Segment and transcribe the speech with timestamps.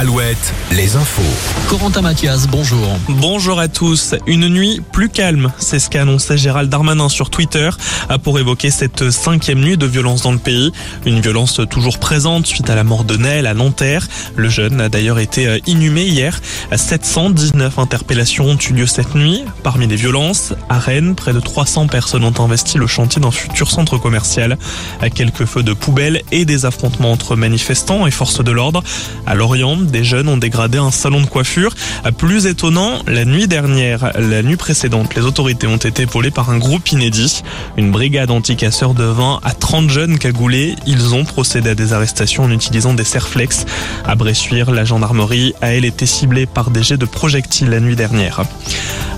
[0.00, 1.22] Alouette, les infos.
[1.68, 2.86] Corentin Mathias, bonjour.
[3.08, 4.14] Bonjour à tous.
[4.28, 7.68] Une nuit plus calme, c'est ce qu'a annoncé Gérald Darmanin sur Twitter
[8.22, 10.70] pour évoquer cette cinquième nuit de violence dans le pays.
[11.04, 14.06] Une violence toujours présente suite à la mort de Nel à Nanterre.
[14.36, 16.40] Le jeune a d'ailleurs été inhumé hier.
[16.72, 19.42] 719 interpellations ont eu lieu cette nuit.
[19.64, 23.68] Parmi les violences, à Rennes, près de 300 personnes ont investi le chantier d'un futur
[23.68, 24.58] centre commercial.
[25.00, 28.84] À quelques feux de poubelle et des affrontements entre manifestants et forces de l'ordre.
[29.26, 31.74] À Lorient, des jeunes ont dégradé un salon de coiffure.
[32.16, 36.58] Plus étonnant, la nuit dernière, la nuit précédente, les autorités ont été volées par un
[36.58, 37.42] groupe inédit.
[37.76, 40.76] Une brigade anti-casseurs de vin à 30 jeunes cagoulés.
[40.86, 43.66] Ils ont procédé à des arrestations en utilisant des serflex.
[44.04, 47.96] À Bressuire, la gendarmerie a elle été ciblée par des jets de projectiles la nuit
[47.96, 48.42] dernière.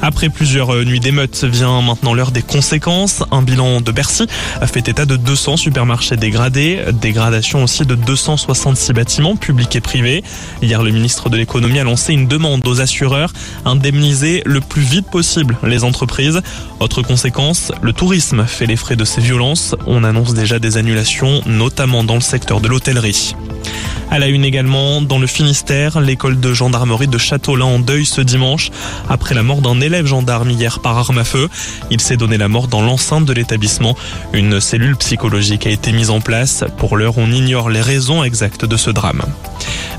[0.02, 3.22] Après plusieurs euh, nuits d'émeutes vient maintenant l'heure des conséquences.
[3.30, 4.26] Un bilan de Bercy
[4.60, 10.24] a fait état de 200 supermarchés dégradés, dégradation aussi de 266 bâtiments publics et privés.
[10.62, 13.32] Hier, le ministre de l'économie a lancé une demande aux assureurs
[13.65, 16.40] indemniser le plus vite possible les entreprises.
[16.80, 19.74] Autre conséquence, le tourisme fait les frais de ces violences.
[19.87, 23.35] On annonce déjà des annulations, notamment dans le secteur de l'hôtellerie.
[24.11, 28.21] À la une également, dans le Finistère, l'école de gendarmerie de Châteaulin en deuil ce
[28.21, 28.73] dimanche
[29.09, 31.49] après la mort d'un élève gendarme hier par arme à feu.
[31.93, 33.97] Il s'est donné la mort dans l'enceinte de l'établissement.
[34.33, 36.65] Une cellule psychologique a été mise en place.
[36.77, 39.23] Pour l'heure, on ignore les raisons exactes de ce drame.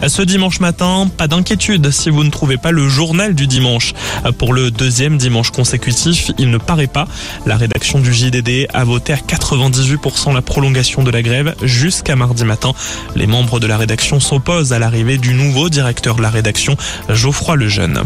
[0.07, 3.93] Ce dimanche matin, pas d'inquiétude si vous ne trouvez pas le journal du dimanche.
[4.37, 7.07] Pour le deuxième dimanche consécutif, il ne paraît pas.
[7.45, 12.45] La rédaction du JDD a voté à 98% la prolongation de la grève jusqu'à mardi
[12.45, 12.73] matin.
[13.15, 16.75] Les membres de la rédaction s'opposent à l'arrivée du nouveau directeur de la rédaction,
[17.09, 18.03] Geoffroy Lejeune.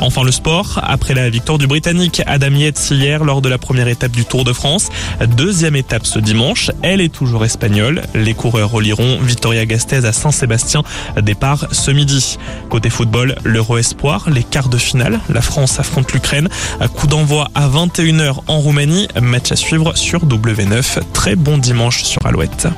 [0.00, 3.88] Enfin le sport, après la victoire du Britannique Adam Yates hier lors de la première
[3.88, 4.88] étape du Tour de France.
[5.36, 8.02] Deuxième étape ce dimanche, elle est toujours espagnole.
[8.14, 10.82] Les coureurs relieront Victoria Gastez à Saint-Sébastien
[11.20, 12.38] départ ce midi.
[12.68, 15.20] Côté football, l'Euro Espoir, les quarts de finale.
[15.28, 16.48] La France affronte l'Ukraine.
[16.94, 19.08] Coup d'envoi à 21h en Roumanie.
[19.20, 21.00] Match à suivre sur W9.
[21.12, 22.68] Très bon dimanche sur Alouette.